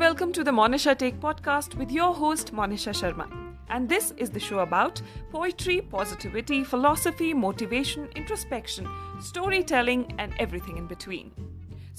[0.00, 3.26] welcome to the Monisha Take podcast with your host Monisha Sharma.
[3.68, 8.88] And this is the show about poetry, positivity, philosophy, motivation, introspection,
[9.20, 11.30] storytelling and everything in between.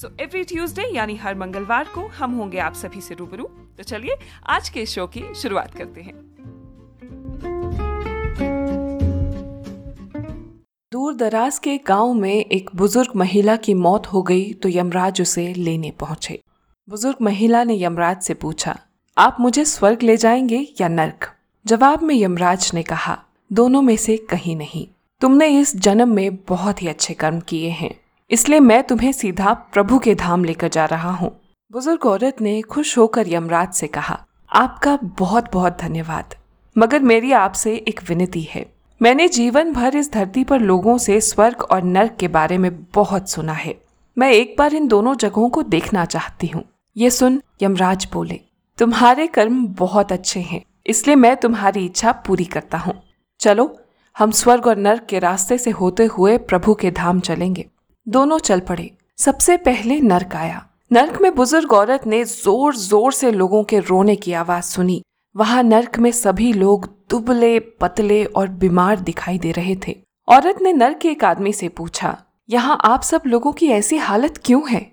[0.01, 3.43] So every Tuesday यानी हर मंगलवार को हम होंगे आप सभी से रूबरू
[3.77, 4.15] तो चलिए
[4.49, 6.15] आज के शो की शुरुआत करते हैं
[10.91, 15.53] दूर दराज के गाँव में एक बुज़ुर्ग महिला की मौत हो गई तो यमराज उसे
[15.53, 16.41] लेने पहुँचे
[16.91, 18.75] बुज़ुर्ग महिला ने यमराज से पूछा,
[19.17, 21.27] आप मुझे स्वर्ग ले जाएँगे या नर्क?
[21.65, 23.17] जवाब में यमराज ने कहा,
[23.51, 24.85] दोनों में से कहीं नहीं।
[25.21, 27.93] तुमने इस जन्म में बहुत ही अच्छे कर्म किए हैं,
[28.31, 31.31] इसलिए मैं तुम्हें सीधा प्रभु के धाम लेकर जा रहा हूँ।
[31.71, 34.19] बुज़ुर्ग औरत ने खुश होकर यमराज से कहा,
[34.49, 36.35] आपका बहुत बहुत धन्यवाद,
[36.75, 38.65] मगर मेरी आपसे एक विनती है।
[39.01, 43.29] मैंने जीवन भर इस धरती पर लोगों से स्वर्ग और नर्क के बारे में बहुत
[43.29, 43.75] सुना है।
[44.17, 46.63] मैं एक बार इन दोनों जगहों को देखना चाहती हूँ।
[46.95, 48.39] ये सुन यमराज बोले,
[48.77, 52.93] तुम्हारे कर्म बहुत अच्छे हैं, इसलिए मैं तुम्हारी इच्छा पूरी करता हूँ।
[53.41, 53.77] चलो,
[54.15, 57.65] हम स्वर्ग और नर्क के रास्ते से होते हुए प्रभु के धाम चलेंगे।
[58.07, 63.31] दोनों चल पड़े। सबसे पहले नर्क आया। नर्क में बुज़ुर्ग औरत ने ज़ोर ज़ोर से
[63.31, 65.01] लोगों के रोने की आवाज़ सुनी।
[65.35, 69.95] वहाँ नर्क में सभी लोग दुबले, पतले और बीमार दिखाई दे रहे थे।
[70.27, 72.17] औरत ने नर्क के एक आदमी से पूछा,
[72.49, 74.89] यहाँ आप सब लोगों की ऐसी हालत क्यों है?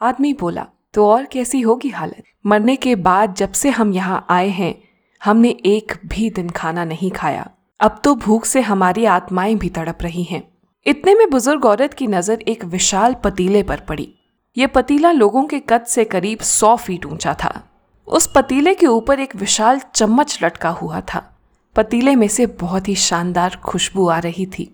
[0.00, 2.22] आदमी बोला तो और कैसी होगी हालत?
[2.46, 4.74] मरने के बाद जब से हम यहाँ आए हैं,
[5.20, 7.48] हमने एक भी दिन खाना नहीं खाया।
[7.80, 10.42] अब तो भूख से हमारी आत्माएँ भी तड़प रही हैं।
[10.86, 14.08] इतने में बुज़ुर्ग औरत की नज़र एक विशाल पतीले पर पड़ी।
[14.56, 17.52] ये पतीला लोगों के कद से करीब सौ फीट ऊँचा था।
[18.08, 21.22] उस पतीले के ऊपर एक विशाल चम्मच लटका हुआ था।
[21.76, 24.70] पतीले में से बहुत ही शानदार खुशबू आ रही थी।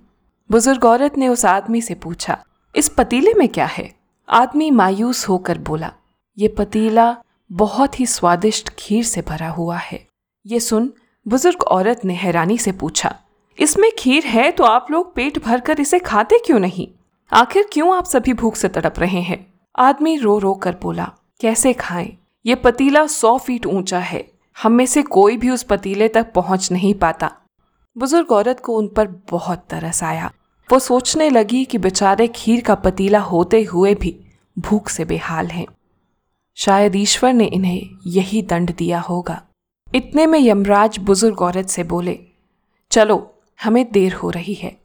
[0.51, 2.39] बुज़ुर्ग औरत ने उस आदमी से पूछा,
[2.75, 3.91] इस पतीले में क्या है?
[4.29, 5.93] आदमी मायूस होकर बोला
[6.39, 7.15] ये पतीला
[7.51, 10.07] बहुत ही स्वादिष्ट खीर से भरा हुआ है।
[10.47, 10.93] ये सुन
[11.27, 13.15] बुज़ुर्ग औरत ने हैरानी से पूछा,
[13.59, 16.87] इसमें खीर है तो आप लोग पेट भरकर इसे खाते क्यों नहीं?
[17.33, 19.47] आखिर क्यों आप सभी भूख से तड़प रहे हैं?
[19.79, 22.17] आदमी रो रो कर बोला, कैसे खाएँ?
[22.45, 24.25] ये पतीला सौ फीट ऊँचा है।
[24.57, 27.31] हम में से कोई भी उस पतीले तक पहुँच नहीं पाता।
[27.97, 30.31] बुज़ुर्ग औरत को उन पर बहुत तरस आया।
[30.69, 34.17] वो सोचने लगी कि बेचारे खीर का पतीला होते हुए भी
[34.57, 35.67] भूख से बेहाल हैं।
[36.57, 39.43] शायद ईश्वर ने इन्हें यही दंड दिया होगा।
[39.95, 42.19] इतने में यमराज बुज़ुर्ग औरत से बोले,
[42.91, 44.77] चलो, हमें देर हो रही है।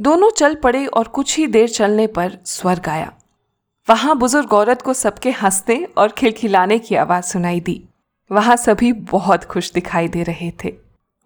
[0.00, 3.12] दोनों चल पड़े और कुछ ही देर चलने पर स्वर्ग आया।
[3.88, 7.82] वहाँ बुज़ुर्ग औरत को सबके हंसने और खिलखिलाने की आवाज़ सुनाई दी।
[8.32, 10.74] वहाँ सभी बहुत खुश दिखाई दे रहे थे।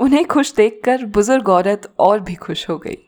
[0.00, 3.07] उन्हें खुश देखकर बुज़ुर्ग औरत और भी खुश हो गई।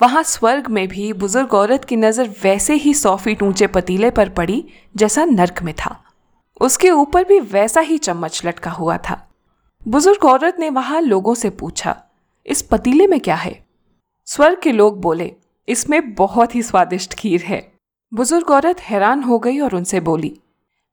[0.00, 4.28] वहाँ स्वर्ग में भी बुज़ुर्ग औरत की नज़र वैसे ही सौ फीट ऊँचे पतीले पर
[4.28, 5.96] पड़ी, जैसा नर्क में था।
[6.60, 9.20] उसके ऊपर भी वैसा ही चम्मच लटका हुआ था।
[9.82, 11.96] बुज़ुर्ग औरत ने वहाँ लोगों से पूछा,
[12.46, 13.54] इस पतीले में क्या है?
[14.28, 15.32] स्वर्ग के लोग बोले,
[15.68, 17.62] इसमें बहुत ही स्वादिष्ट खीर है।
[18.12, 20.36] बुज़ुर्ग औरत हैरान हो गई और उनसे बोली,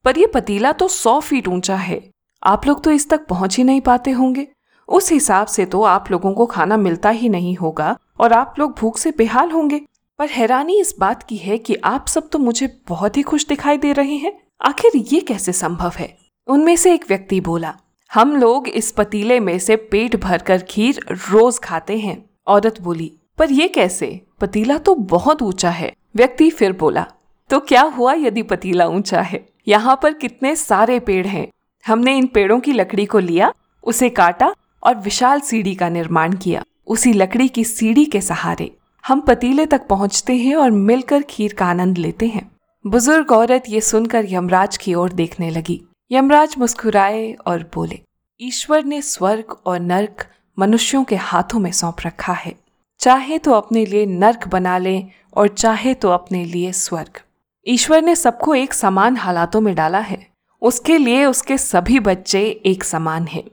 [0.05, 2.01] पर यह पतीला तो सौ फीट ऊँचा है।
[2.43, 4.47] आप लोग तो इस तक पहुँच ही नहीं पाते होंगे।
[4.91, 8.75] उस हिसाब से तो आप लोगों को खाना मिलता ही नहीं होगा और आप लोग
[8.79, 9.81] भूख से बेहाल होंगे।
[10.19, 13.77] पर हैरानी इस बात की है कि आप सब तो मुझे बहुत ही खुश दिखाई
[13.77, 16.15] दे रहे हैं। आखिर ये कैसे संभव है?
[16.47, 17.73] उनमें से एक व्यक्ति बोला,
[18.11, 23.51] हम लोग इस पतीले में से पेट भरकर खीर रोज खाते हैं। औरत बोली, पर
[23.51, 24.21] ये कैसे?
[24.41, 27.05] पतीला तो बहुत ऊँचा है। व्यक्ति फिर बोला
[27.49, 29.45] तो क्या हुआ यदि पतीला ऊँचा है?
[29.67, 31.47] यहाँ पर कितने सारे पेड़ हैं।
[31.85, 33.53] हमने इन पेड़ों की लकड़ी को लिया,
[33.83, 34.53] उसे काटा
[34.83, 38.71] और विशाल सीढ़ी का निर्माण किया। उसी लकड़ी की सीढ़ी के सहारे
[39.03, 42.49] हम पतीले तक पहुँचते हैं और मिलकर खीर का आनंद लेते हैं।
[42.85, 45.81] बुज़ुर्ग औरत ये सुनकर यमराज की ओर देखने लगी।
[46.11, 47.99] यमराज मुस्कुराए और बोले,
[48.39, 50.25] ईश्वर ने स्वर्ग और नर्क
[50.57, 52.53] मनुष्यों के हाथों में सौंप रखा है।
[53.01, 55.03] चाहे तो अपने लिए नर्क बना ले
[55.37, 57.19] और चाहे तो अपने लिए स्वर्ग।
[57.67, 60.25] ईश्वर ने सबको एक समान हालातों में डाला है।
[60.61, 63.43] उसके लिए उसके सभी बच्चे एक समान हैं।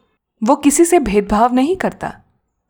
[0.43, 2.17] वो किसी से भेदभाव नहीं करता।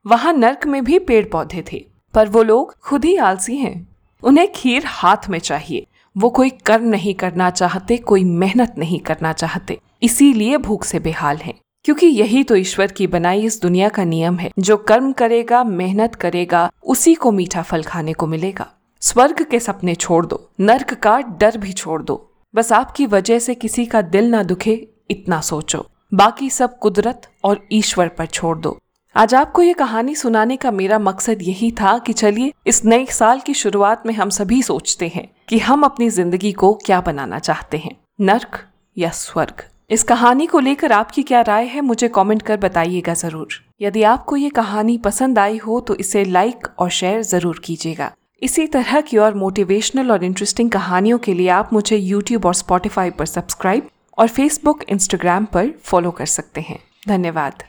[0.06, 4.52] वहाँ नर्क में भी पेड़ पौधे थे, पर वो लोग खुद ही आलसी हैं। उन्हें
[4.52, 5.86] खीर हाथ में चाहिए।
[6.16, 11.36] वो कोई कर्म नहीं करना चाहते, कोई मेहनत नहीं करना चाहते। इसीलिए भूख से बेहाल
[11.36, 11.54] हैं।
[11.84, 16.14] क्योंकि यही तो ईश्वर की बनाई इस दुनिया का नियम है। जो कर्म करेगा, मेहनत
[16.14, 21.20] करेगा, उसी को मीठा फल खाने को मिलेगा। स्वर्ग के सपने छोड़ दो, नर्क का
[21.20, 25.90] डर भी छोड़ दो। बस आपकी वजह से किसी का दिल ना दुखे, इतना सोचो।
[26.12, 28.76] बाकी सब कुदरत और ईश्वर पर छोड़ दो।
[29.16, 33.40] आज आपको ये कहानी सुनाने का मेरा मकसद यही था कि चलिए इस नए साल
[33.40, 37.78] की शुरुआत में हम सभी सोचते हैं कि हम अपनी ज़िंदगी को क्या बनाना चाहते
[37.78, 38.58] हैं, नर्क
[38.96, 43.60] या स्वर्ग। इस कहानी को लेकर आपकी क्या राय है, मुझे कमेंट कर बताइएगा ज़रूर।
[43.80, 48.10] यदि आपको ये कहानी पसंद आई हो तो इसे लाइक और शेयर ज़रूर कीजिएगा।
[48.42, 53.10] इसी तरह की और मोटिवेशनल और इंटरेस्टिंग कहानियों के लिए आप मुझे यूट्यूब और स्पॉटिफाई
[53.10, 56.78] पर सब्सक्राइब और फेसबुक इंस्टाग्राम पर फॉलो कर सकते हैं।
[57.08, 57.62] धन्यवाद।